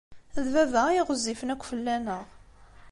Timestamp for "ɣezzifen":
1.07-1.53